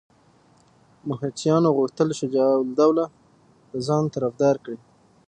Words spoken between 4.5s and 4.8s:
کړي.